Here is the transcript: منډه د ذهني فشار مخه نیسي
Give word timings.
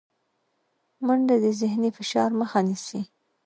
منډه 1.05 1.35
د 1.43 1.45
ذهني 1.59 1.89
فشار 1.97 2.29
مخه 2.39 2.59
نیسي 2.67 3.01